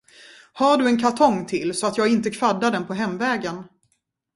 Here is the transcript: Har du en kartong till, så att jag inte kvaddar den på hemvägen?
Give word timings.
Har 0.53 0.77
du 0.77 0.87
en 0.87 0.97
kartong 0.99 1.45
till, 1.45 1.73
så 1.73 1.87
att 1.87 1.97
jag 1.97 2.07
inte 2.11 2.29
kvaddar 2.31 2.71
den 2.71 2.87
på 2.87 2.93
hemvägen? 2.93 3.63